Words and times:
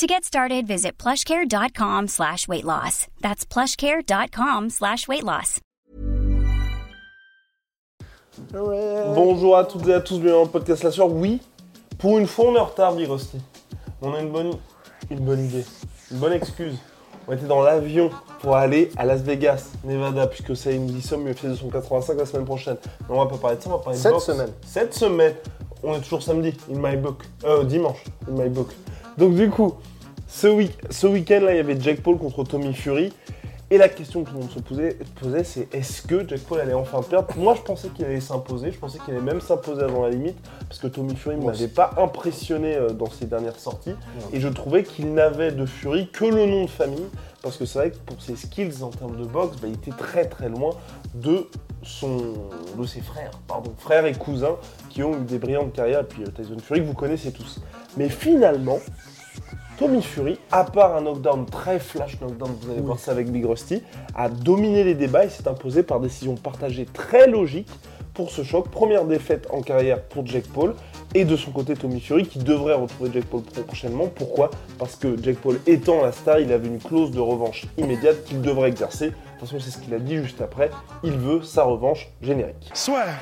To 0.00 0.06
get 0.06 0.24
started, 0.24 0.66
visit 0.66 0.96
plushcare.com 0.96 2.08
slash 2.08 2.48
weight 2.48 2.64
loss. 2.64 3.06
That's 3.20 3.44
plushcare.com 3.44 4.70
slash 4.70 5.06
weight 5.06 5.24
loss. 5.24 5.60
Bonjour 8.50 9.58
à 9.58 9.64
toutes 9.64 9.86
et 9.88 9.92
à 9.92 10.00
tous, 10.00 10.14
bienvenue 10.14 10.38
dans 10.38 10.44
le 10.44 10.48
podcast 10.48 10.84
La 10.84 10.90
Sueur. 10.90 11.10
Oui, 11.10 11.42
pour 11.98 12.16
une 12.16 12.26
fois 12.26 12.46
on 12.46 12.56
est 12.56 12.60
en 12.60 12.64
retard, 12.64 12.94
Birosti. 12.94 13.42
On 14.00 14.14
a 14.14 14.20
une 14.20 14.30
bonne, 14.30 14.52
une 15.10 15.20
bonne 15.20 15.44
idée, 15.44 15.66
une 16.10 16.16
bonne 16.16 16.32
excuse. 16.32 16.78
On 17.28 17.34
était 17.34 17.44
dans 17.44 17.60
l'avion 17.60 18.08
pour 18.40 18.56
aller 18.56 18.90
à 18.96 19.04
Las 19.04 19.20
Vegas, 19.20 19.72
Nevada, 19.84 20.28
puisque 20.28 20.56
c'est 20.56 20.76
une 20.76 20.98
Somme 21.02 21.30
UFC 21.30 21.44
285 21.44 22.16
la 22.16 22.24
semaine 22.24 22.46
prochaine. 22.46 22.78
Mais 23.00 23.14
on 23.14 23.22
va 23.22 23.26
pas 23.26 23.36
parler 23.36 23.58
de 23.58 23.62
ça, 23.62 23.68
on 23.68 23.72
va 23.76 23.80
parler 23.80 23.98
de 23.98 24.02
Cette 24.02 24.12
boxe. 24.12 24.24
semaine. 24.24 24.52
Cette 24.64 24.94
semaine. 24.94 25.34
On 25.82 25.94
est 25.94 26.00
toujours 26.00 26.22
samedi, 26.22 26.54
in 26.74 26.78
my 26.78 26.96
book. 26.96 27.22
Euh, 27.44 27.64
dimanche, 27.64 28.02
in 28.26 28.32
my 28.32 28.48
book. 28.48 28.70
Donc 29.18 29.34
du 29.34 29.50
coup, 29.50 29.74
ce, 30.26 30.46
week- 30.46 30.78
ce 30.90 31.06
week-end 31.06 31.40
là, 31.42 31.52
il 31.52 31.56
y 31.56 31.60
avait 31.60 31.78
Jack 31.80 32.00
Paul 32.02 32.18
contre 32.18 32.44
Tommy 32.44 32.72
Fury. 32.74 33.12
Et 33.72 33.78
la 33.78 33.88
question 33.88 34.24
que 34.24 34.30
tout 34.30 34.34
le 34.34 34.40
monde 34.40 34.50
se 34.50 34.58
posait, 34.58 34.98
posait, 35.20 35.44
c'est 35.44 35.72
est-ce 35.72 36.02
que 36.02 36.26
Jack 36.28 36.40
Paul 36.40 36.58
allait 36.58 36.74
enfin 36.74 37.02
perdre? 37.02 37.28
Moi, 37.36 37.54
je 37.54 37.60
pensais 37.62 37.86
qu'il 37.90 38.04
allait 38.04 38.18
s'imposer. 38.20 38.72
Je 38.72 38.78
pensais 38.78 38.98
qu'il 38.98 39.14
allait 39.14 39.22
même 39.22 39.40
s'imposer 39.40 39.82
avant 39.84 40.02
la 40.02 40.10
limite, 40.10 40.34
parce 40.68 40.80
que 40.80 40.88
Tommy 40.88 41.14
Fury 41.14 41.36
ne 41.36 41.44
m'avait 41.46 41.68
pas 41.68 41.92
impressionné 41.96 42.74
euh, 42.74 42.90
dans 42.90 43.08
ses 43.08 43.26
dernières 43.26 43.60
sorties. 43.60 43.94
Et 44.32 44.40
je 44.40 44.48
trouvais 44.48 44.82
qu'il 44.82 45.14
n'avait 45.14 45.52
de 45.52 45.66
Fury 45.66 46.08
que 46.08 46.24
le 46.24 46.46
nom 46.46 46.64
de 46.64 46.68
famille, 46.70 47.06
parce 47.42 47.56
que 47.56 47.64
c'est 47.64 47.78
vrai 47.78 47.90
que 47.90 47.98
pour 47.98 48.20
ses 48.20 48.36
skills 48.36 48.82
en 48.82 48.90
termes 48.90 49.16
de 49.16 49.24
boxe, 49.24 49.56
bah, 49.60 49.68
il 49.68 49.74
était 49.74 49.90
très 49.90 50.26
très 50.26 50.48
loin 50.48 50.70
de 51.14 51.48
son, 51.82 52.34
de 52.76 52.86
ses 52.86 53.00
frères, 53.00 53.30
pardon, 53.46 53.72
frères 53.78 54.06
et 54.06 54.12
cousins 54.12 54.56
qui 54.88 55.02
ont 55.02 55.14
eu 55.14 55.24
des 55.24 55.38
brillantes 55.38 55.72
carrières. 55.72 56.00
Et 56.00 56.04
puis 56.04 56.22
euh, 56.22 56.26
Tyson 56.26 56.58
Fury 56.58 56.80
que 56.80 56.86
vous 56.86 56.94
connaissez 56.94 57.32
tous. 57.32 57.60
Mais 57.96 58.08
finalement, 58.08 58.78
Tommy 59.78 60.02
Fury, 60.02 60.38
à 60.52 60.64
part 60.64 60.94
un 60.94 61.00
knockdown 61.00 61.46
très 61.46 61.78
flash 61.78 62.20
knockdown, 62.20 62.54
vous 62.60 62.70
allez 62.70 62.82
voir 62.82 62.98
ça 62.98 63.12
avec 63.12 63.32
Big 63.32 63.46
Rusty, 63.46 63.82
a 64.14 64.28
dominé 64.28 64.84
les 64.84 64.94
débats 64.94 65.24
et 65.24 65.30
s'est 65.30 65.48
imposé 65.48 65.82
par 65.82 66.00
décision 66.00 66.34
partagée 66.34 66.84
très 66.84 67.26
logique 67.26 67.70
pour 68.14 68.30
ce 68.30 68.42
choc. 68.42 68.68
Première 68.68 69.04
défaite 69.04 69.46
en 69.50 69.62
carrière 69.62 70.02
pour 70.02 70.26
Jack 70.26 70.44
Paul. 70.44 70.74
Et 71.14 71.24
de 71.24 71.36
son 71.36 71.50
côté, 71.50 71.74
Tommy 71.74 72.00
Fury 72.00 72.26
qui 72.26 72.38
devrait 72.38 72.74
retrouver 72.74 73.10
Jack 73.12 73.24
Paul 73.24 73.42
prochainement. 73.66 74.06
Pourquoi? 74.06 74.50
Parce 74.78 74.96
que 74.96 75.20
Jack 75.22 75.36
Paul 75.36 75.58
étant 75.66 76.02
la 76.02 76.12
star, 76.12 76.40
il 76.40 76.52
avait 76.52 76.68
une 76.68 76.78
clause 76.78 77.10
de 77.10 77.20
revanche 77.20 77.66
immédiate 77.78 78.24
qu'il 78.24 78.40
devrait 78.40 78.68
exercer. 78.68 79.06
De 79.06 79.12
toute 79.40 79.48
façon, 79.48 79.60
c'est 79.60 79.70
ce 79.70 79.78
qu'il 79.78 79.94
a 79.94 79.98
dit 79.98 80.16
juste 80.16 80.40
après. 80.40 80.70
Il 81.02 81.12
veut 81.12 81.42
sa 81.42 81.64
revanche 81.64 82.08
générique. 82.20 82.70
Swear. 82.74 83.20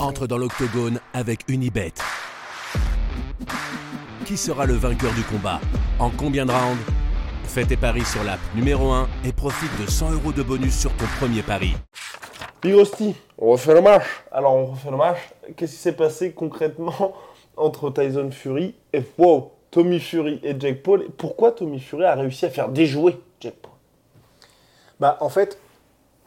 entre 0.00 0.26
dans 0.26 0.38
l'octogone 0.38 0.98
avec 1.14 1.44
Unibet. 1.48 1.92
Qui 4.30 4.36
sera 4.36 4.64
le 4.64 4.74
vainqueur 4.74 5.12
du 5.14 5.24
combat 5.24 5.58
En 5.98 6.08
combien 6.08 6.46
de 6.46 6.52
rounds? 6.52 6.78
Fais 7.42 7.64
tes 7.64 7.76
paris 7.76 8.04
sur 8.04 8.22
l'app 8.22 8.38
numéro 8.54 8.92
1 8.92 9.08
et 9.24 9.32
profite 9.32 9.72
de 9.82 9.90
100 9.90 10.12
euros 10.12 10.30
de 10.30 10.44
bonus 10.44 10.78
sur 10.78 10.92
ton 10.92 11.06
premier 11.18 11.42
pari. 11.42 11.74
Big 12.62 12.76
Rusty, 12.76 13.16
on 13.38 13.50
refait 13.50 13.74
le 13.74 13.80
match. 13.80 14.04
Alors, 14.30 14.54
on 14.54 14.66
refait 14.66 14.92
le 14.92 14.98
match. 14.98 15.18
Qu'est-ce 15.56 15.72
qui 15.72 15.78
s'est 15.78 15.96
passé 15.96 16.30
concrètement 16.30 17.12
entre 17.56 17.90
Tyson 17.90 18.30
Fury 18.30 18.76
et 18.92 19.02
wow, 19.18 19.50
Tommy 19.72 19.98
Fury 19.98 20.38
et 20.44 20.54
Jack 20.56 20.84
Paul? 20.84 21.08
Pourquoi 21.18 21.50
Tommy 21.50 21.80
Fury 21.80 22.04
a 22.04 22.14
réussi 22.14 22.46
à 22.46 22.50
faire 22.50 22.68
déjouer 22.68 23.18
Jack 23.40 23.54
Paul? 23.54 23.72
Bah, 25.00 25.18
en 25.18 25.28
fait, 25.28 25.58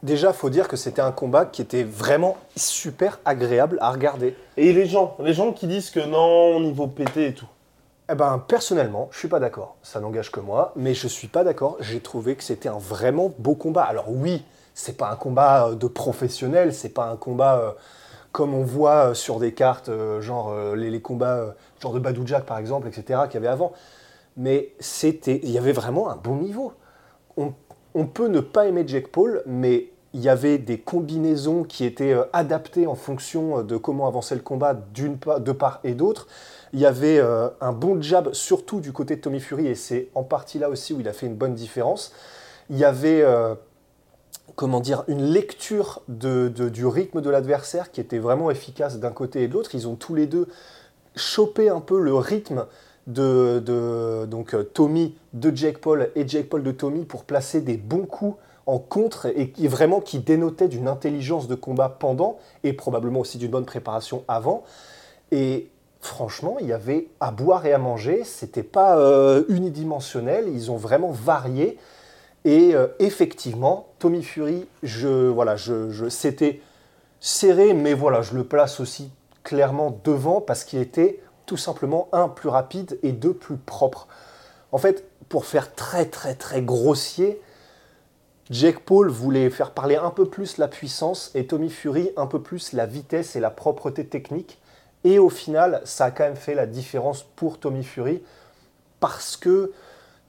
déjà, 0.02 0.34
faut 0.34 0.50
dire 0.50 0.68
que 0.68 0.76
c'était 0.76 1.00
un 1.00 1.12
combat 1.12 1.46
qui 1.46 1.62
était 1.62 1.84
vraiment 1.84 2.36
super 2.54 3.18
agréable 3.24 3.78
à 3.80 3.90
regarder. 3.90 4.36
Et 4.58 4.74
les 4.74 4.84
gens, 4.84 5.16
les 5.20 5.32
gens 5.32 5.52
qui 5.52 5.66
disent 5.66 5.88
que 5.88 6.00
non, 6.00 6.60
niveau 6.60 6.86
pété 6.86 7.28
et 7.28 7.32
tout. 7.32 7.48
Eh 8.10 8.14
ben, 8.14 8.38
personnellement, 8.46 9.08
je 9.12 9.18
suis 9.18 9.28
pas 9.28 9.40
d'accord. 9.40 9.76
Ça 9.82 9.98
n'engage 9.98 10.30
que 10.30 10.40
moi, 10.40 10.72
mais 10.76 10.92
je 10.92 11.08
suis 11.08 11.28
pas 11.28 11.42
d'accord. 11.42 11.78
J'ai 11.80 12.00
trouvé 12.00 12.36
que 12.36 12.44
c'était 12.44 12.68
un 12.68 12.76
vraiment 12.76 13.32
beau 13.38 13.54
combat. 13.54 13.84
Alors 13.84 14.10
oui, 14.10 14.44
c'est 14.74 14.98
pas 14.98 15.10
un 15.10 15.16
combat 15.16 15.68
euh, 15.68 15.74
de 15.74 15.86
professionnel, 15.86 16.74
c'est 16.74 16.90
pas 16.90 17.06
un 17.06 17.16
combat 17.16 17.58
euh, 17.58 17.70
comme 18.30 18.52
on 18.52 18.62
voit 18.62 19.10
euh, 19.10 19.14
sur 19.14 19.38
des 19.40 19.54
cartes, 19.54 19.90
genre 20.20 20.54
les, 20.74 21.00
combats 21.00 21.54
genre 21.80 21.94
de 21.94 21.98
Badou 21.98 22.26
Jack 22.26 22.44
par 22.44 22.58
exemple, 22.58 22.88
etc. 22.88 23.20
qu'il 23.24 23.34
y 23.34 23.36
avait 23.38 23.48
avant. 23.48 23.72
Mais 24.36 24.74
c'était, 24.80 25.40
il 25.42 25.50
y 25.50 25.58
avait 25.58 25.72
vraiment 25.72 26.10
un 26.10 26.16
bon 26.16 26.36
niveau. 26.36 26.74
On 27.36 28.06
peut 28.06 28.28
ne 28.28 28.40
pas 28.40 28.66
aimer 28.66 28.84
Jack 28.86 29.08
Paul, 29.08 29.42
mais 29.46 29.88
il 30.14 30.22
y 30.22 30.28
avait 30.28 30.58
des 30.58 30.78
combinaisons 30.78 31.64
qui 31.64 31.84
étaient 31.84 32.12
euh, 32.12 32.22
adaptées 32.32 32.86
en 32.86 32.94
fonction 32.94 33.58
euh, 33.58 33.62
de 33.62 33.76
comment 33.76 34.06
avançait 34.06 34.36
le 34.36 34.40
combat 34.40 34.72
de 34.74 35.52
part 35.52 35.80
et 35.82 35.94
d'autre. 35.94 36.28
Il 36.72 36.78
y 36.78 36.86
avait 36.86 37.18
euh, 37.18 37.48
un 37.60 37.72
bon 37.72 38.00
jab, 38.00 38.32
surtout 38.32 38.80
du 38.80 38.92
côté 38.92 39.16
de 39.16 39.20
Tommy 39.20 39.40
Fury, 39.40 39.66
et 39.66 39.74
c'est 39.74 40.08
en 40.14 40.22
partie 40.22 40.58
là 40.60 40.70
aussi 40.70 40.94
où 40.94 41.00
il 41.00 41.08
a 41.08 41.12
fait 41.12 41.26
une 41.26 41.34
bonne 41.34 41.54
différence. 41.54 42.12
Il 42.70 42.78
y 42.78 42.84
avait, 42.84 43.22
comment 44.56 44.80
dire, 44.80 45.04
une 45.06 45.22
lecture 45.22 46.00
du 46.08 46.86
rythme 46.86 47.20
de 47.20 47.28
l'adversaire 47.28 47.90
qui 47.90 48.00
était 48.00 48.18
vraiment 48.18 48.50
efficace 48.50 48.98
d'un 48.98 49.10
côté 49.10 49.42
et 49.42 49.48
de 49.48 49.52
l'autre. 49.52 49.74
Ils 49.74 49.86
ont 49.86 49.96
tous 49.96 50.14
les 50.14 50.26
deux 50.26 50.48
chopé 51.14 51.68
un 51.68 51.80
peu 51.80 52.00
le 52.00 52.14
rythme 52.14 52.64
de, 53.06 54.24
donc, 54.26 54.56
Tommy 54.72 55.14
de 55.34 55.54
Jake 55.54 55.76
Paul 55.76 56.10
et 56.16 56.26
Jake 56.26 56.48
Paul 56.48 56.62
de 56.62 56.72
Tommy 56.72 57.04
pour 57.04 57.24
placer 57.24 57.60
des 57.60 57.76
bons 57.76 58.06
coups 58.06 58.38
en 58.66 58.78
contre 58.78 59.26
et 59.26 59.50
qui 59.50 59.66
vraiment 59.68 60.00
qui 60.00 60.18
dénotaient 60.18 60.68
d'une 60.68 60.88
intelligence 60.88 61.48
de 61.48 61.54
combat 61.54 61.88
pendant 61.88 62.38
et 62.62 62.72
probablement 62.72 63.20
aussi 63.20 63.38
d'une 63.38 63.50
bonne 63.50 63.66
préparation 63.66 64.24
avant. 64.28 64.64
Et 65.32 65.68
franchement, 66.00 66.56
il 66.60 66.66
y 66.66 66.72
avait 66.72 67.08
à 67.20 67.30
boire 67.30 67.66
et 67.66 67.72
à 67.72 67.78
manger. 67.78 68.24
C'était 68.24 68.62
pas 68.62 68.98
euh, 68.98 69.44
unidimensionnel. 69.48 70.48
Ils 70.48 70.70
ont 70.70 70.76
vraiment 70.76 71.10
varié. 71.10 71.78
Et 72.44 72.74
euh, 72.74 72.88
effectivement, 72.98 73.86
Tommy 73.98 74.22
Fury, 74.22 74.66
je, 74.82 75.28
voilà, 75.28 75.56
je, 75.56 75.90
je- 75.90 76.08
c'était 76.08 76.60
serré, 77.20 77.72
mais 77.72 77.94
voilà, 77.94 78.20
je 78.22 78.34
le 78.34 78.44
place 78.44 78.80
aussi 78.80 79.10
clairement 79.42 79.98
devant 80.04 80.40
parce 80.40 80.64
qu'il 80.64 80.78
était 80.78 81.20
tout 81.46 81.56
simplement 81.56 82.08
un 82.12 82.28
plus 82.28 82.48
rapide 82.48 82.98
et 83.02 83.12
deux 83.12 83.34
plus 83.34 83.56
propre. 83.56 84.08
En 84.72 84.78
fait, 84.78 85.04
pour 85.28 85.46
faire 85.46 85.74
très 85.74 86.04
très 86.06 86.34
très 86.34 86.60
grossier, 86.62 87.40
Jake 88.50 88.80
Paul 88.80 89.08
voulait 89.08 89.48
faire 89.50 89.70
parler 89.70 89.96
un 89.96 90.10
peu 90.10 90.26
plus 90.26 90.58
la 90.58 90.68
puissance 90.68 91.30
et 91.34 91.46
Tommy 91.46 91.70
Fury 91.70 92.10
un 92.16 92.26
peu 92.26 92.40
plus 92.42 92.72
la 92.72 92.86
vitesse 92.86 93.36
et 93.36 93.40
la 93.40 93.50
propreté 93.50 94.06
technique. 94.06 94.58
Et 95.02 95.18
au 95.18 95.30
final, 95.30 95.80
ça 95.84 96.06
a 96.06 96.10
quand 96.10 96.24
même 96.24 96.36
fait 96.36 96.54
la 96.54 96.66
différence 96.66 97.22
pour 97.22 97.58
Tommy 97.58 97.84
Fury 97.84 98.22
parce 99.00 99.36
que 99.36 99.72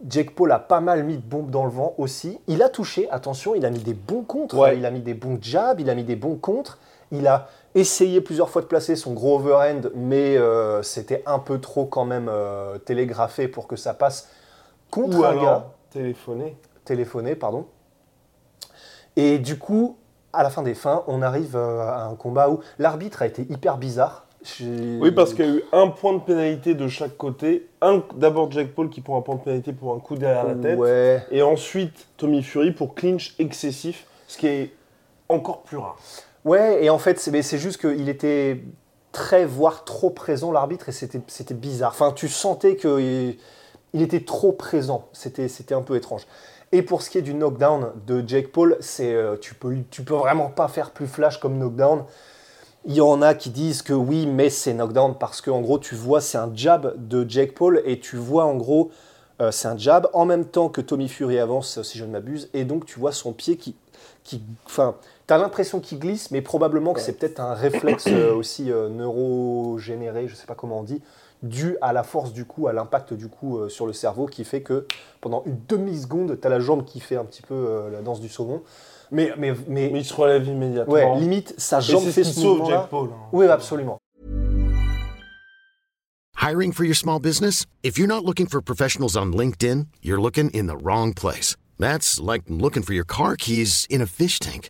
Jake 0.07 0.31
Paul 0.35 0.51
a 0.51 0.59
pas 0.59 0.81
mal 0.81 1.03
mis 1.03 1.17
de 1.17 1.21
bombes 1.23 1.49
dans 1.49 1.65
le 1.65 1.71
vent 1.71 1.93
aussi. 1.97 2.39
Il 2.47 2.61
a 2.63 2.69
touché, 2.69 3.09
attention, 3.11 3.55
il 3.55 3.65
a 3.65 3.69
mis 3.69 3.79
des 3.79 3.93
bons 3.93 4.23
contres, 4.23 4.57
Ouais. 4.57 4.77
il 4.77 4.85
a 4.85 4.91
mis 4.91 4.99
des 5.01 5.13
bons 5.13 5.37
jabs, 5.41 5.79
il 5.79 5.89
a 5.89 5.95
mis 5.95 6.03
des 6.03 6.17
bons 6.17 6.35
contres. 6.35 6.77
Il 7.11 7.27
a 7.27 7.47
essayé 7.75 8.19
plusieurs 8.19 8.49
fois 8.49 8.61
de 8.61 8.67
placer 8.67 8.95
son 8.95 9.13
gros 9.13 9.35
overhand, 9.39 9.89
mais 9.93 10.37
euh, 10.37 10.81
c'était 10.83 11.21
un 11.25 11.39
peu 11.39 11.59
trop 11.59 11.85
quand 11.85 12.03
même 12.05 12.27
euh, 12.29 12.77
télégraphé 12.79 13.47
pour 13.47 13.67
que 13.67 13.75
ça 13.75 13.93
passe 13.93 14.29
contre 14.91 15.19
Ou 15.19 15.23
un 15.25 15.29
alors 15.29 15.43
gars 15.43 15.65
téléphoner. 15.91 16.57
téléphoné, 16.83 17.35
pardon. 17.35 17.65
Et 19.15 19.39
du 19.39 19.57
coup, 19.57 19.97
à 20.33 20.43
la 20.43 20.49
fin 20.49 20.61
des 20.61 20.75
fins, 20.75 21.03
on 21.07 21.21
arrive 21.21 21.55
euh, 21.55 21.81
à 21.81 22.05
un 22.05 22.15
combat 22.15 22.49
où 22.49 22.59
l'arbitre 22.79 23.21
a 23.21 23.27
été 23.27 23.43
hyper 23.49 23.77
bizarre. 23.77 24.25
Oui, 24.61 25.11
parce 25.11 25.33
qu'il 25.33 25.45
y 25.45 25.49
a 25.49 25.51
eu 25.51 25.63
un 25.71 25.87
point 25.87 26.13
de 26.13 26.19
pénalité 26.19 26.75
de 26.75 26.87
chaque 26.87 27.17
côté. 27.17 27.67
Un, 27.81 28.03
d'abord 28.15 28.51
Jack 28.51 28.73
Paul 28.75 28.89
qui 28.89 29.01
prend 29.01 29.17
un 29.17 29.21
point 29.21 29.35
de 29.35 29.41
pénalité 29.41 29.73
pour 29.73 29.93
un 29.93 29.99
coup 29.99 30.15
derrière 30.15 30.45
la 30.45 30.53
tête. 30.53 30.77
Ouais. 30.77 31.25
Et 31.31 31.41
ensuite 31.41 32.07
Tommy 32.17 32.43
Fury 32.43 32.71
pour 32.71 32.93
clinch 32.93 33.33
excessif, 33.39 34.05
ce 34.27 34.37
qui 34.37 34.47
est 34.47 34.73
encore 35.29 35.63
plus 35.63 35.77
rare. 35.77 35.97
Ouais, 36.43 36.83
et 36.83 36.91
en 36.91 36.99
fait, 36.99 37.19
c'est 37.19 37.31
mais 37.31 37.41
c'est 37.41 37.57
juste 37.57 37.81
qu'il 37.81 38.07
était 38.07 38.63
très, 39.11 39.45
voire 39.45 39.83
trop 39.83 40.11
présent, 40.11 40.51
l'arbitre, 40.51 40.89
et 40.89 40.91
c'était 40.91 41.21
c'était 41.27 41.55
bizarre. 41.55 41.91
Enfin, 41.91 42.11
tu 42.11 42.27
sentais 42.27 42.75
qu'il 42.75 43.37
il 43.93 44.01
était 44.03 44.23
trop 44.23 44.51
présent. 44.51 45.07
C'était 45.11 45.47
c'était 45.47 45.73
un 45.73 45.81
peu 45.81 45.95
étrange. 45.95 46.27
Et 46.75 46.81
pour 46.81 47.01
ce 47.01 47.09
qui 47.09 47.17
est 47.17 47.21
du 47.21 47.33
knockdown 47.33 47.93
de 48.05 48.21
Jake 48.27 48.51
Paul, 48.51 48.75
c'est 48.81 49.13
euh, 49.13 49.37
tu 49.37 49.55
peux 49.55 49.77
peux 50.03 50.13
vraiment 50.13 50.49
pas 50.49 50.67
faire 50.67 50.91
plus 50.91 51.07
flash 51.07 51.39
comme 51.39 51.57
knockdown. 51.57 52.03
Il 52.83 52.95
y 52.95 52.99
en 52.99 53.21
a 53.21 53.33
qui 53.33 53.49
disent 53.49 53.81
que 53.81 53.93
oui, 53.93 54.27
mais 54.27 54.49
c'est 54.49 54.73
knockdown 54.73 55.15
parce 55.17 55.39
que 55.39 55.49
en 55.49 55.61
gros, 55.61 55.79
tu 55.79 55.95
vois, 55.95 56.19
c'est 56.19 56.37
un 56.37 56.51
jab 56.53 56.93
de 56.97 57.25
Jake 57.29 57.53
Paul 57.53 57.81
et 57.85 58.01
tu 58.01 58.17
vois 58.17 58.43
en 58.43 58.55
gros, 58.55 58.91
euh, 59.41 59.51
c'est 59.51 59.69
un 59.69 59.77
jab 59.77 60.09
en 60.11 60.25
même 60.25 60.43
temps 60.43 60.67
que 60.67 60.81
Tommy 60.81 61.07
Fury 61.07 61.39
avance, 61.39 61.81
si 61.81 61.97
je 61.97 62.03
ne 62.03 62.11
m'abuse, 62.11 62.49
et 62.53 62.65
donc 62.65 62.85
tu 62.85 62.99
vois 62.99 63.13
son 63.13 63.31
pied 63.31 63.55
qui, 63.55 63.77
qui, 64.25 64.43
t'as 65.27 65.37
l'impression 65.37 65.79
qu'il 65.79 65.99
glisse, 65.99 66.31
mais 66.31 66.41
probablement 66.41 66.93
que 66.93 66.99
c'est 67.01 67.13
peut-être 67.13 67.39
un 67.39 67.53
réflexe 67.53 68.05
euh, 68.07 68.33
aussi 68.35 68.71
euh, 68.71 68.89
neurogénéré, 68.89 70.27
je 70.27 70.35
sais 70.35 70.45
pas 70.45 70.55
comment 70.55 70.79
on 70.79 70.83
dit, 70.83 71.01
dû 71.43 71.77
à 71.81 71.93
la 71.93 72.03
force 72.03 72.33
du 72.33 72.45
coup, 72.45 72.67
à 72.67 72.73
l'impact 72.73 73.13
du 73.13 73.27
coup 73.27 73.57
euh, 73.57 73.69
sur 73.69 73.85
le 73.85 73.93
cerveau, 73.93 74.25
qui 74.25 74.43
fait 74.43 74.61
que 74.61 74.85
pendant 75.21 75.43
une 75.45 75.57
demi 75.67 75.97
seconde, 75.99 76.37
t'as 76.39 76.49
la 76.49 76.59
jambe 76.59 76.85
qui 76.85 76.99
fait 76.99 77.15
un 77.17 77.25
petit 77.25 77.41
peu 77.41 77.53
euh, 77.55 77.89
la 77.91 78.01
danse 78.01 78.19
du 78.19 78.29
saumon. 78.29 78.61
Mais, 79.11 79.31
mais, 79.37 79.53
mais, 79.67 79.89
Mais 79.93 79.99
il 79.99 80.05
se 80.05 80.13
relève 80.13 80.47
immédiatement. 80.47 80.93
ouais, 80.93 81.19
limite, 81.19 81.53
sa 81.57 81.79
jambe 81.79 82.03
fait 82.03 82.23
ce 82.23 82.33
sauve 82.33 82.57
mouvement-là. 82.59 82.81
Jack 82.81 82.89
Paul. 82.89 83.09
hein. 83.11 83.29
Oui, 83.31 83.47
absolument. 83.47 83.99
Hiring 86.37 86.71
for 86.73 86.83
your 86.83 86.95
small 86.95 87.19
business? 87.19 87.65
If 87.83 87.97
you're 87.97 88.07
not 88.07 88.23
looking 88.25 88.47
for 88.47 88.61
professionals 88.61 89.15
on 89.15 89.31
LinkedIn, 89.31 89.87
you're 90.01 90.19
looking 90.21 90.49
in 90.51 90.67
the 90.67 90.77
wrong 90.77 91.13
place. 91.13 91.55
That's 91.79 92.19
like 92.19 92.43
looking 92.49 92.83
for 92.83 92.93
your 92.93 93.05
car 93.05 93.35
keys 93.35 93.85
in 93.89 94.01
a 94.01 94.05
fish 94.07 94.39
tank. 94.39 94.69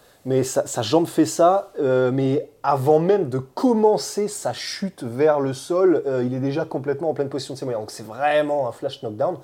Mais 0.23 0.43
sa, 0.43 0.67
sa 0.67 0.83
jambe 0.83 1.07
fait 1.07 1.25
ça, 1.25 1.71
euh, 1.79 2.11
mais 2.11 2.47
avant 2.61 2.99
même 2.99 3.29
de 3.29 3.39
commencer 3.39 4.27
sa 4.27 4.53
chute 4.53 5.03
vers 5.03 5.39
le 5.39 5.53
sol, 5.53 6.03
euh, 6.05 6.23
il 6.23 6.35
est 6.35 6.39
déjà 6.39 6.63
complètement 6.63 7.09
en 7.09 7.13
pleine 7.15 7.29
position 7.29 7.55
de 7.55 7.59
ses 7.59 7.65
moyens. 7.65 7.81
Donc 7.81 7.91
c'est 7.91 8.05
vraiment 8.05 8.67
un 8.67 8.71
flash 8.71 9.01
knockdown. 9.01 9.37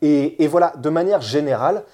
Et, 0.00 0.42
et 0.42 0.46
voilà, 0.46 0.72
de 0.78 0.88
manière 0.88 1.20
générale, 1.20 1.84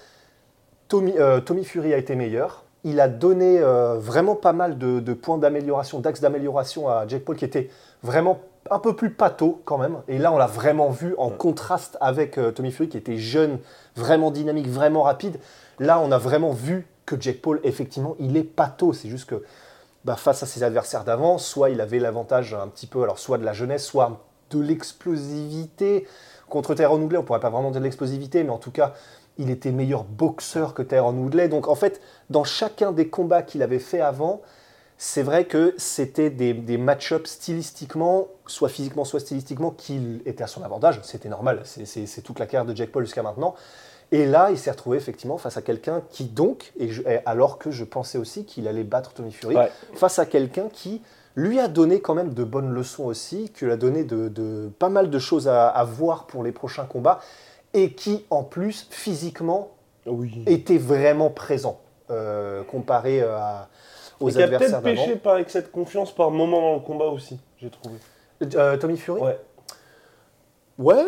Tommy, 0.87 1.15
euh, 1.19 1.41
Tommy 1.41 1.65
Fury 1.65 1.93
a 1.93 1.97
été 1.97 2.15
meilleur. 2.15 2.63
Il 2.85 3.01
a 3.01 3.09
donné 3.09 3.59
vraiment 3.59 4.35
pas 4.35 4.53
mal 4.53 4.77
de, 4.77 5.01
de 5.01 5.13
points 5.13 5.37
d'amélioration, 5.37 5.99
d'axes 5.99 6.21
d'amélioration 6.21 6.87
à 6.87 7.05
Jake 7.05 7.25
Paul 7.25 7.35
qui 7.35 7.43
était 7.43 7.69
vraiment 8.01 8.39
un 8.69 8.79
peu 8.79 8.95
plus 8.95 9.09
pâteau 9.09 9.61
quand 9.65 9.77
même. 9.77 9.97
Et 10.07 10.17
là, 10.17 10.31
on 10.31 10.37
l'a 10.37 10.45
vraiment 10.45 10.89
vu 10.89 11.13
en 11.17 11.29
contraste 11.29 11.97
avec 11.99 12.39
Tommy 12.55 12.71
Fury 12.71 12.87
qui 12.87 12.95
était 12.95 13.17
jeune, 13.17 13.57
vraiment 13.97 14.31
dynamique, 14.31 14.69
vraiment 14.69 15.03
rapide. 15.03 15.37
Là, 15.79 15.99
on 15.99 16.13
a 16.13 16.17
vraiment 16.17 16.51
vu 16.51 16.87
que 17.07 17.19
Jake 17.19 17.41
Paul, 17.41 17.59
effectivement, 17.63 18.15
il 18.19 18.37
est 18.37 18.43
pâteau. 18.43 18.93
C'est 18.93 19.09
juste 19.09 19.27
que 19.27 19.43
bah, 20.05 20.15
face 20.15 20.43
à 20.43 20.45
ses 20.45 20.61
adversaires 20.61 21.03
d'avant, 21.03 21.39
soit 21.39 21.71
il 21.71 21.81
avait 21.81 21.97
l'avantage 21.97 22.53
un 22.53 22.67
petit 22.67 22.85
peu, 22.85 23.01
alors 23.01 23.17
soit 23.17 23.39
de 23.39 23.45
la 23.45 23.53
jeunesse, 23.53 23.83
soit 23.83 24.21
de 24.51 24.59
l'explosivité. 24.59 26.05
Contre 26.49 26.75
Tyrone 26.75 27.01
Woodley, 27.01 27.17
on 27.17 27.23
pourrait 27.23 27.39
pas 27.39 27.49
vraiment 27.49 27.71
dire 27.71 27.81
de 27.81 27.85
l'explosivité, 27.85 28.43
mais 28.43 28.51
en 28.51 28.59
tout 28.59 28.71
cas, 28.71 28.93
il 29.37 29.49
était 29.49 29.71
meilleur 29.71 30.03
boxeur 30.03 30.73
que 30.73 30.83
Tyrone 30.83 31.17
Woodley. 31.17 31.47
Donc 31.47 31.67
en 31.67 31.75
fait, 31.75 32.01
dans 32.29 32.43
chacun 32.43 32.91
des 32.91 33.07
combats 33.07 33.41
qu'il 33.41 33.63
avait 33.63 33.79
fait 33.79 34.01
avant, 34.01 34.41
c'est 34.97 35.23
vrai 35.23 35.45
que 35.45 35.75
c'était 35.77 36.29
des, 36.29 36.77
match-ups 36.77 37.29
stylistiquement, 37.29 38.27
soit 38.47 38.69
physiquement, 38.69 39.05
soit 39.05 39.19
stylistiquement, 39.19 39.71
qui 39.71 40.21
étaient 40.25 40.43
à 40.43 40.47
son 40.47 40.63
avantage. 40.63 40.99
C'était 41.03 41.29
normal, 41.29 41.61
c'est 41.63 42.21
toute 42.21 42.39
la 42.39 42.47
carrière 42.47 42.65
de 42.65 42.75
Jack 42.75 42.91
Paul 42.91 43.05
jusqu'à 43.05 43.23
maintenant. 43.23 43.55
Et 44.11 44.25
là, 44.25 44.49
il 44.51 44.57
s'est 44.57 44.71
retrouvé 44.71 44.97
effectivement 44.97 45.37
face 45.37 45.57
à 45.57 45.61
quelqu'un 45.61 46.01
qui 46.09 46.23
donc, 46.25 46.71
et 46.79 46.87
je- 46.89 47.01
et 47.01 47.19
alors 47.25 47.57
que 47.57 47.71
je 47.71 47.83
pensais 47.83 48.17
aussi 48.17 48.45
qu'il 48.45 48.67
allait 48.67 48.83
battre 48.85 49.13
Tony 49.13 49.31
Fury, 49.31 49.55
Ouais. 49.55 49.69
face 49.95 50.17
à 50.19 50.25
quelqu'un 50.25 50.69
qui 50.71 51.01
lui 51.35 51.59
a 51.59 51.67
donné 51.67 51.99
quand 51.99 52.15
même 52.15 52.33
de 52.33 52.43
bonnes 52.43 52.71
leçons 52.71 53.03
aussi, 53.05 53.49
qui 53.53 53.65
lui 53.65 53.71
a 53.71 53.77
donné 53.77 54.03
de, 54.05 54.27
de- 54.29 54.69
pas 54.79 54.89
mal 54.89 55.09
de 55.09 55.19
choses 55.19 55.47
à, 55.47 55.67
à 55.67 55.83
voir 55.83 56.25
pour 56.25 56.43
les 56.43 56.51
prochains 56.51 56.85
combats, 56.85 57.19
et 57.73 57.91
qui 57.91 58.25
en 58.29 58.43
plus 58.43 58.87
physiquement 58.89 59.71
Oui. 60.05 60.41
était 60.47 60.77
vraiment 60.77 61.29
présent 61.29 61.79
euh, 62.09 62.63
comparé 62.63 63.21
à, 63.21 63.67
aux 64.21 64.29
Et 64.29 64.33
qui 64.33 64.41
a 64.41 64.45
adversaires 64.45 64.81
peut-être 64.81 64.95
pêché 65.03 65.15
par 65.17 65.33
avec 65.33 65.49
cette 65.49 65.69
confiance 65.71 66.15
par 66.15 66.31
moment 66.31 66.61
dans 66.61 66.73
le 66.75 66.79
combat 66.79 67.05
aussi, 67.07 67.37
j'ai 67.61 67.69
trouvé. 67.69 67.95
Euh, 68.55 68.77
Tommy 68.77 68.95
Fury? 68.97 69.19
Ouais. 69.21 69.37
Ouais, 70.79 71.05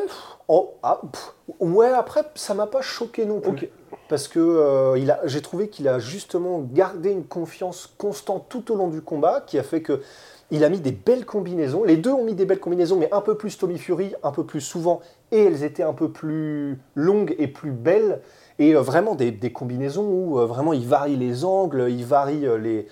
ah, 0.82 1.00
pff, 1.12 1.34
ouais, 1.60 1.90
après, 1.90 2.24
ça 2.34 2.56
m'a 2.56 2.66
pas 2.66 2.82
choqué 2.82 3.26
non 3.26 3.40
plus. 3.40 3.70
Parce 4.08 4.28
que 4.28 4.40
euh, 4.40 5.28
j'ai 5.28 5.42
trouvé 5.42 5.70
qu'il 5.70 5.88
a 5.88 6.00
justement 6.00 6.60
gardé 6.60 7.12
une 7.12 7.26
confiance 7.26 7.94
constante 8.00 8.48
tout 8.50 8.72
au 8.72 8.76
long 8.76 8.88
du 8.88 9.02
combat, 9.02 9.42
qui 9.46 9.60
a 9.60 9.64
fait 9.64 9.84
que 9.84 10.02
il 10.50 10.64
a 10.64 10.70
mis 10.70 10.80
des 10.80 10.92
belles 10.92 11.26
combinaisons. 11.26 11.84
Les 11.84 11.98
deux 11.98 12.10
ont 12.10 12.24
mis 12.26 12.34
des 12.34 12.46
belles 12.46 12.60
combinaisons, 12.60 12.98
mais 12.98 13.14
un 13.14 13.22
peu 13.22 13.38
plus 13.38 13.60
Tommy 13.60 13.78
Fury, 13.78 14.16
un 14.24 14.32
peu 14.32 14.44
plus 14.44 14.62
souvent, 14.62 15.02
et 15.32 15.44
elles 15.44 15.64
étaient 15.64 15.84
un 15.84 15.94
peu 15.94 16.12
plus 16.12 16.80
longues 16.96 17.36
et 17.38 17.48
plus 17.48 17.72
belles. 17.72 18.22
Et 18.58 18.76
euh, 18.76 18.82
vraiment 18.82 19.14
des, 19.14 19.30
des 19.30 19.52
combinaisons 19.52 20.08
où 20.10 20.40
euh, 20.40 20.48
vraiment 20.48 20.74
il 20.74 20.88
varie 20.88 21.16
les 21.16 21.46
angles, 21.46 21.86
il 21.90 22.04
varie 22.04 22.48
les 22.60 22.88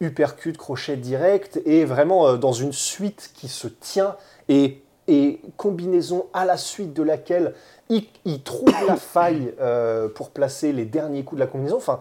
uppercuts, 0.00 0.54
crochets 0.54 0.96
directs, 0.96 1.60
et 1.66 1.84
vraiment 1.84 2.38
dans 2.38 2.52
une 2.52 2.72
suite 2.72 3.32
qui 3.34 3.48
se 3.48 3.68
tient 3.68 4.16
et, 4.48 4.82
et 5.12 5.40
combinaison 5.58 6.26
à 6.32 6.46
la 6.46 6.56
suite 6.56 6.94
de 6.94 7.02
laquelle 7.02 7.52
il, 7.90 8.04
il 8.24 8.42
trouve 8.42 8.72
la 8.86 8.96
faille 8.96 9.52
euh, 9.60 10.08
pour 10.08 10.30
placer 10.30 10.72
les 10.72 10.86
derniers 10.86 11.22
coups 11.22 11.38
de 11.38 11.44
la 11.44 11.46
combinaison. 11.46 11.76
Enfin, 11.76 12.00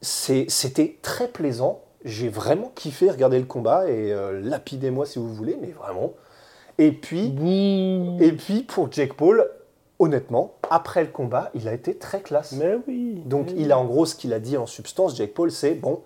c'était 0.00 0.96
très 1.02 1.26
plaisant. 1.26 1.80
J'ai 2.04 2.28
vraiment 2.28 2.70
kiffé 2.76 3.10
regarder 3.10 3.40
le 3.40 3.46
combat 3.46 3.90
et 3.90 4.12
euh, 4.12 4.40
lapidez-moi 4.40 5.06
si 5.06 5.18
vous 5.18 5.34
voulez, 5.34 5.58
mais 5.60 5.72
vraiment. 5.72 6.12
Et 6.78 6.92
puis, 6.92 7.34
et 8.20 8.32
puis 8.32 8.62
pour 8.62 8.92
Jake 8.92 9.14
Paul, 9.14 9.50
honnêtement, 9.98 10.54
après 10.70 11.02
le 11.02 11.10
combat, 11.10 11.50
il 11.54 11.66
a 11.66 11.72
été 11.72 11.96
très 11.96 12.20
classe. 12.20 12.52
Mais 12.52 12.78
oui. 12.86 13.20
Donc 13.26 13.48
mais 13.48 13.62
il 13.62 13.72
a 13.72 13.78
en 13.78 13.84
gros 13.84 14.06
ce 14.06 14.14
qu'il 14.14 14.32
a 14.32 14.38
dit 14.38 14.56
en 14.56 14.66
substance, 14.66 15.16
Jake 15.16 15.34
Paul, 15.34 15.50
c'est 15.50 15.74
bon, 15.74 16.02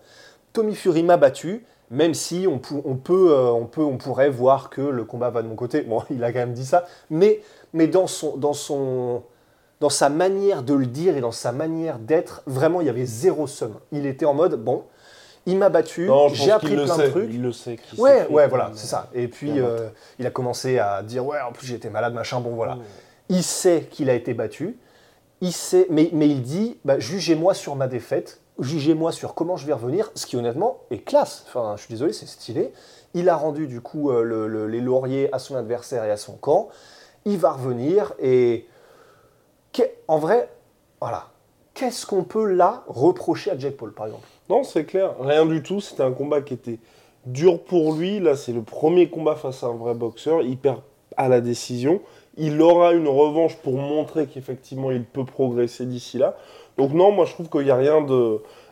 Tommy 0.54 0.74
Fury 0.74 1.02
m'a 1.02 1.18
battu, 1.18 1.66
même 1.92 2.14
si 2.14 2.46
on, 2.48 2.58
peut, 2.58 3.32
euh, 3.32 3.52
on 3.52 3.66
peut, 3.66 3.82
on 3.82 3.98
pourrait 3.98 4.30
voir 4.30 4.70
que 4.70 4.80
le 4.80 5.04
combat 5.04 5.28
va 5.28 5.42
de 5.42 5.48
mon 5.48 5.54
côté. 5.54 5.82
Bon, 5.82 6.02
il 6.10 6.24
a 6.24 6.32
quand 6.32 6.40
même 6.40 6.54
dit 6.54 6.64
ça, 6.64 6.86
mais, 7.10 7.40
mais 7.74 7.86
dans 7.86 8.06
son, 8.06 8.36
dans 8.36 8.54
son, 8.54 9.22
dans 9.78 9.90
sa 9.90 10.08
manière 10.08 10.62
de 10.62 10.74
le 10.74 10.86
dire 10.86 11.16
et 11.16 11.20
dans 11.20 11.32
sa 11.32 11.52
manière 11.52 11.98
d'être, 11.98 12.42
vraiment, 12.46 12.80
il 12.80 12.86
y 12.86 12.90
avait 12.90 13.04
zéro 13.04 13.46
somme. 13.46 13.76
Il 13.92 14.06
était 14.06 14.24
en 14.24 14.32
mode 14.32 14.54
bon, 14.54 14.84
il 15.44 15.58
m'a 15.58 15.68
battu, 15.68 16.08
j'ai 16.32 16.50
appris 16.50 16.74
plein 16.74 16.86
sait, 16.86 17.06
de 17.06 17.10
trucs. 17.10 17.30
Il 17.30 17.42
le 17.42 17.52
sait. 17.52 17.78
Ouais, 17.98 18.26
ouais, 18.30 18.48
voilà, 18.48 18.70
c'est 18.74 18.86
ça. 18.86 19.10
Et 19.12 19.28
puis, 19.28 19.60
euh, 19.60 19.88
il 20.18 20.26
a 20.26 20.30
commencé 20.30 20.78
à 20.78 21.02
dire, 21.02 21.26
ouais, 21.26 21.40
en 21.40 21.52
plus 21.52 21.66
j'étais 21.66 21.90
malade, 21.90 22.14
machin, 22.14 22.40
bon 22.40 22.54
voilà. 22.54 22.78
Il 23.28 23.42
sait 23.42 23.86
qu'il 23.90 24.08
a 24.08 24.14
été 24.14 24.32
battu, 24.32 24.78
il 25.42 25.52
mais, 25.90 26.08
il 26.28 26.40
dit, 26.42 26.78
bah, 26.86 26.98
jugez-moi 26.98 27.52
sur 27.52 27.76
ma 27.76 27.88
défaite, 27.88 28.40
jugez-moi 28.58 29.12
sur 29.12 29.34
comment 29.34 29.56
je 29.56 29.66
vais 29.66 29.72
revenir, 29.74 30.10
ce 30.14 30.24
qui 30.24 30.36
honnêtement 30.36 30.78
est 30.90 30.98
classe. 30.98 31.44
Je 31.76 31.80
suis 31.82 31.92
désolé, 31.92 32.12
c'est 32.14 32.26
stylé. 32.26 32.72
Il 33.12 33.28
a 33.28 33.36
rendu 33.36 33.66
du 33.66 33.80
coup 33.82 34.10
euh, 34.10 34.22
le- 34.22 34.46
le- 34.46 34.68
les 34.68 34.80
lauriers 34.80 35.28
à 35.34 35.38
son 35.38 35.56
adversaire 35.56 36.04
et 36.04 36.10
à 36.10 36.16
son 36.16 36.32
camp. 36.34 36.68
Il 37.26 37.36
va 37.38 37.52
revenir 37.52 38.14
et 38.20 38.66
en 40.08 40.18
vrai, 40.18 40.48
voilà. 41.00 41.28
Qu'est-ce 41.74 42.04
qu'on 42.06 42.24
peut 42.24 42.44
là 42.46 42.84
reprocher 42.86 43.50
à 43.50 43.58
Jake 43.58 43.76
Paul, 43.78 43.92
par 43.94 44.06
exemple? 44.06 44.26
Non, 44.50 44.62
c'est 44.62 44.84
clair, 44.84 45.14
rien 45.20 45.46
du 45.46 45.62
tout. 45.62 45.80
C'était 45.80 46.02
un 46.02 46.12
combat 46.12 46.42
qui 46.42 46.54
était 46.54 46.78
dur 47.24 47.62
pour 47.64 47.94
lui. 47.94 48.20
Là, 48.20 48.36
c'est 48.36 48.52
le 48.52 48.62
premier 48.62 49.08
combat 49.08 49.34
face 49.36 49.62
à 49.62 49.68
un 49.68 49.76
vrai 49.76 49.94
boxeur. 49.94 50.42
Il 50.42 50.58
perd 50.58 50.80
à 51.16 51.28
la 51.28 51.40
décision. 51.40 52.00
Il 52.36 52.60
aura 52.62 52.92
une 52.92 53.08
revanche 53.08 53.56
pour 53.56 53.74
montrer 53.74 54.26
qu'effectivement 54.26 54.90
il 54.90 55.04
peut 55.04 55.24
progresser 55.24 55.84
d'ici 55.84 56.18
là. 56.18 56.36
Donc 56.78 56.92
non, 56.92 57.12
moi 57.12 57.26
je 57.26 57.32
trouve 57.34 57.48
qu'il 57.48 57.64
n'y 57.64 57.70
a 57.70 57.76
rien 57.76 58.04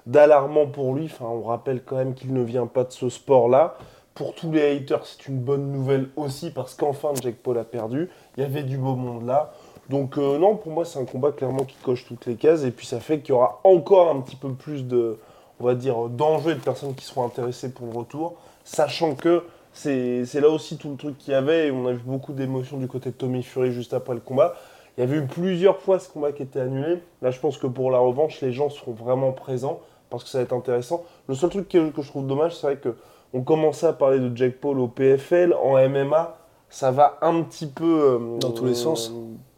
d'alarmant 0.06 0.66
pour 0.66 0.94
lui. 0.94 1.04
Enfin, 1.06 1.26
on 1.26 1.42
rappelle 1.42 1.82
quand 1.82 1.96
même 1.96 2.14
qu'il 2.14 2.32
ne 2.32 2.42
vient 2.42 2.66
pas 2.66 2.84
de 2.84 2.92
ce 2.92 3.08
sport-là. 3.08 3.76
Pour 4.14 4.34
tous 4.34 4.50
les 4.50 4.76
haters, 4.76 5.06
c'est 5.06 5.28
une 5.28 5.38
bonne 5.38 5.70
nouvelle 5.70 6.08
aussi 6.16 6.50
parce 6.50 6.74
qu'enfin 6.74 7.10
Jake 7.22 7.36
Paul 7.42 7.58
a 7.58 7.64
perdu. 7.64 8.10
Il 8.36 8.42
y 8.42 8.46
avait 8.46 8.62
du 8.62 8.78
beau 8.78 8.94
monde 8.94 9.26
là. 9.26 9.52
Donc 9.88 10.18
euh, 10.18 10.38
non, 10.38 10.56
pour 10.56 10.72
moi 10.72 10.84
c'est 10.84 10.98
un 10.98 11.04
combat 11.04 11.32
clairement 11.32 11.64
qui 11.64 11.76
coche 11.82 12.06
toutes 12.06 12.26
les 12.26 12.36
cases 12.36 12.64
et 12.64 12.70
puis 12.70 12.86
ça 12.86 13.00
fait 13.00 13.20
qu'il 13.20 13.30
y 13.30 13.32
aura 13.32 13.60
encore 13.64 14.10
un 14.10 14.20
petit 14.20 14.36
peu 14.36 14.52
plus 14.52 14.86
de, 14.86 15.18
on 15.58 15.64
va 15.64 15.74
dire, 15.74 16.08
d'enjeux 16.08 16.54
de 16.54 16.60
personnes 16.60 16.94
qui 16.94 17.04
seront 17.04 17.26
intéressées 17.26 17.72
pour 17.72 17.86
le 17.86 17.98
retour, 17.98 18.36
sachant 18.64 19.14
que 19.14 19.44
c'est 19.72 20.40
là 20.40 20.48
aussi 20.48 20.76
tout 20.76 20.90
le 20.90 20.96
truc 20.96 21.16
qu'il 21.18 21.32
y 21.32 21.36
avait 21.36 21.68
et 21.68 21.70
on 21.70 21.86
a 21.86 21.92
vu 21.92 22.02
beaucoup 22.04 22.32
d'émotions 22.32 22.76
du 22.78 22.88
côté 22.88 23.10
de 23.10 23.14
Tommy 23.14 23.42
Fury 23.42 23.72
juste 23.72 23.94
après 23.94 24.14
le 24.14 24.20
combat. 24.20 24.54
Il 24.98 25.00
y 25.00 25.04
avait 25.04 25.16
eu 25.18 25.26
plusieurs 25.26 25.78
fois 25.78 25.98
ce 25.98 26.08
combat 26.08 26.32
qui 26.32 26.42
était 26.42 26.60
annulé. 26.60 27.00
Là, 27.22 27.30
je 27.30 27.38
pense 27.40 27.56
que 27.56 27.66
pour 27.66 27.90
la 27.90 27.98
revanche, 27.98 28.40
les 28.40 28.52
gens 28.52 28.68
seront 28.68 28.92
vraiment 28.92 29.32
présents 29.32 29.80
parce 30.10 30.24
que 30.24 30.30
ça 30.30 30.38
va 30.38 30.44
être 30.44 30.52
intéressant. 30.52 31.04
Le 31.28 31.34
seul 31.34 31.50
truc 31.50 31.68
que, 31.68 31.90
que 31.90 32.02
je 32.02 32.08
trouve 32.08 32.26
dommage, 32.26 32.56
c'est 32.56 32.66
vrai 32.66 32.76
que 32.76 32.94
on 33.32 33.42
commençait 33.42 33.86
à 33.86 33.92
parler 33.92 34.18
de 34.18 34.36
Jack 34.36 34.56
Paul 34.56 34.80
au 34.80 34.88
PFL, 34.88 35.54
en 35.54 35.76
MMA. 35.88 36.36
ça 36.68 36.90
va 36.90 37.18
un 37.22 37.42
petit 37.42 37.66
peu. 37.68 38.18
euh, 38.20 38.38
Dans 38.40 38.50
tous 38.50 38.64
les 38.66 38.74
sens. 38.74 39.12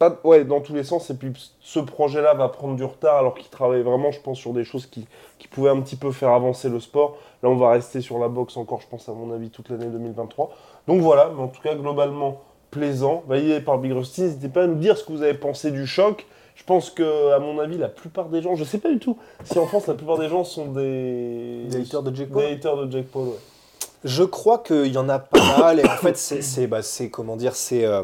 Pas, 0.09 0.19
Ouais, 0.23 0.43
dans 0.43 0.61
tous 0.61 0.73
les 0.73 0.83
sens. 0.83 1.09
Et 1.09 1.15
puis 1.15 1.31
ce 1.59 1.79
projet-là 1.79 2.33
va 2.33 2.49
prendre 2.49 2.75
du 2.75 2.83
retard 2.83 3.17
alors 3.17 3.35
qu'il 3.35 3.49
travaille 3.49 3.81
vraiment, 3.81 4.11
je 4.11 4.19
pense, 4.19 4.37
sur 4.37 4.53
des 4.53 4.63
choses 4.63 4.85
qui, 4.85 5.07
qui 5.39 5.47
pouvaient 5.47 5.69
un 5.69 5.81
petit 5.81 5.95
peu 5.95 6.11
faire 6.11 6.31
avancer 6.31 6.69
le 6.69 6.79
sport. 6.79 7.17
Là, 7.41 7.49
on 7.49 7.55
va 7.55 7.71
rester 7.71 8.01
sur 8.01 8.19
la 8.19 8.27
boxe 8.27 8.57
encore, 8.57 8.81
je 8.81 8.87
pense, 8.87 9.09
à 9.09 9.13
mon 9.13 9.33
avis, 9.33 9.49
toute 9.49 9.69
l'année 9.69 9.87
2023. 9.87 10.51
Donc 10.87 11.01
voilà, 11.01 11.31
mais 11.35 11.41
en 11.41 11.47
tout 11.47 11.61
cas, 11.61 11.75
globalement, 11.75 12.41
plaisant. 12.71 13.23
Validé 13.27 13.61
par 13.61 13.77
Big 13.77 13.91
Rusty. 13.91 14.21
N'hésitez 14.21 14.49
pas 14.49 14.63
à 14.63 14.67
nous 14.67 14.75
dire 14.75 14.97
ce 14.97 15.03
que 15.03 15.11
vous 15.11 15.21
avez 15.21 15.35
pensé 15.35 15.71
du 15.71 15.85
choc. 15.85 16.25
Je 16.55 16.63
pense 16.63 16.89
que, 16.89 17.31
à 17.31 17.39
mon 17.39 17.59
avis, 17.59 17.77
la 17.77 17.87
plupart 17.87 18.29
des 18.29 18.41
gens, 18.41 18.55
je 18.55 18.63
sais 18.63 18.77
pas 18.77 18.89
du 18.89 18.99
tout 18.99 19.17
si 19.43 19.57
en 19.57 19.65
France 19.65 19.87
la 19.87 19.95
plupart 19.95 20.19
des 20.19 20.29
gens 20.29 20.43
sont 20.43 20.67
des. 20.67 21.65
Des 21.69 21.81
haters 21.81 22.03
de 22.03 22.15
Jake 22.15 22.29
Paul 22.29 22.43
Des 22.43 22.51
haters 22.51 22.77
de 22.77 22.91
Jake 22.91 23.07
Paul, 23.07 23.27
ouais. 23.29 23.39
Je 24.03 24.23
crois 24.23 24.59
qu'il 24.59 24.87
y 24.87 24.97
en 24.97 25.09
a 25.09 25.17
pas 25.19 25.57
mal. 25.57 25.79
Et 25.79 25.85
en 25.85 25.97
fait, 25.97 26.17
c'est, 26.17 26.67
bah, 26.67 26.81
c'est, 26.81 27.09
comment 27.09 27.37
dire, 27.37 27.55
c'est, 27.55 27.85
euh, 27.85 28.03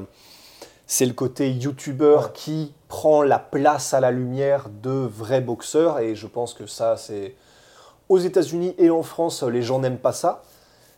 c'est 0.91 1.05
le 1.05 1.13
côté 1.13 1.51
youtubeur 1.51 2.23
Ouais. 2.23 2.29
qui 2.33 2.73
prend 2.87 3.21
la 3.21 3.37
place 3.37 3.93
à 3.93 3.99
la 3.99 4.09
lumière 4.09 4.69
de 4.81 4.89
vrais 4.89 5.39
boxeurs. 5.39 5.99
Et 5.99 6.15
je 6.15 6.25
pense 6.25 6.55
que 6.55 6.65
ça, 6.65 6.97
c'est. 6.97 7.35
Aux 8.09 8.17
États-Unis 8.17 8.73
et 8.79 8.89
en 8.89 9.03
France, 9.03 9.43
les 9.43 9.61
gens 9.61 9.77
n'aiment 9.77 9.99
pas 9.99 10.13
ça. 10.13 10.41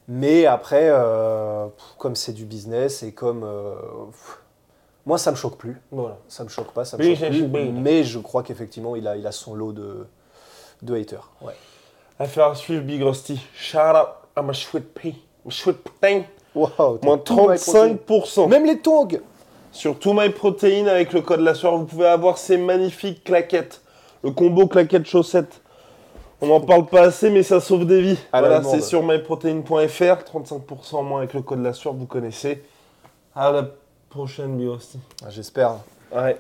Mais 0.08 0.46
après, 0.46 0.88
euh, 0.90 1.68
comme 1.98 2.16
c'est 2.16 2.32
du 2.32 2.46
business 2.46 3.04
et 3.04 3.12
comme. 3.12 3.44
euh, 3.44 3.76
pff, 4.12 4.38
moi, 5.06 5.18
ça 5.18 5.32
me 5.32 5.36
choque 5.36 5.58
plus. 5.58 5.82
Voilà. 5.92 6.18
Ça 6.30 6.46
me 6.46 6.50
choque 6.50 6.72
pas, 6.72 6.86
ça 6.86 6.96
me 6.98 7.04
Oui, 7.04 7.16
choque 7.18 7.30
plus. 7.30 7.72
Mais 7.74 8.06
je 8.06 8.20
crois 8.20 8.44
qu'effectivement, 8.44 8.96
il 8.96 9.06
a, 9.10 9.18
il 9.18 9.28
a 9.28 9.34
son 9.34 9.56
lot 9.56 9.74
de, 9.74 10.06
de 10.84 10.96
haters. 10.96 11.30
Ouais. 11.42 11.56
À 12.18 12.56
suivre, 12.56 12.84
Big 12.84 13.02
Rusty. 13.04 13.42
Shout 13.54 13.78
out 13.78 14.08
à 14.38 14.42
ma 14.42 14.54
chouette 14.54 14.94
pay. 14.94 15.16
Ma 15.44 15.52
chouette 15.52 15.84
putain. 15.84 16.22
Wow, 16.56 16.98
protein. 17.02 17.96
35%. 17.98 18.48
Même 18.48 18.66
les 18.66 18.80
tongs 18.80 19.08
Sur 19.72 19.98
tout 19.98 20.14
My 20.14 20.30
Protein 20.30 20.88
avec 20.88 21.14
le 21.14 21.22
code 21.22 21.40
la 21.40 21.54
soirée, 21.54 21.78
vous 21.78 21.86
pouvez 21.86 22.08
avoir 22.08 22.38
ces 22.38 22.58
magnifiques 22.58 23.24
claquettes. 23.24 23.82
Le 24.24 24.32
combo 24.32 24.68
claquettes 24.68 25.06
chaussettes. 25.08 25.62
On 26.42 26.48
n'en 26.48 26.60
parle 26.60 26.88
pas 26.88 27.04
assez, 27.04 27.30
mais 27.30 27.44
ça 27.44 27.60
sauve 27.60 27.86
des 27.86 28.02
vies. 28.02 28.18
À 28.34 28.40
voilà, 28.40 28.64
c'est 28.64 28.82
sur 28.82 29.04
myprotein.fr. 29.04 29.70
35% 29.70 30.96
en 30.96 31.04
moins 31.04 31.20
avec 31.20 31.34
le 31.34 31.42
code 31.42 31.62
la 31.62 31.74
soirée, 31.74 31.98
vous 31.98 32.08
connaissez. 32.08 32.64
À 33.36 33.52
la 33.52 33.68
prochaine, 34.10 34.60
Rusty. 34.68 35.00
Ah, 35.24 35.30
J'espère. 35.30 35.76
Ouais. 36.14 36.38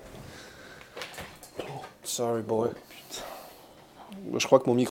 Sorry 2.03 2.41
boy. 2.41 2.69
Je 4.35 4.45
crois 4.45 4.59
que 4.59 4.67
mon 4.67 4.75
micro. 4.75 4.90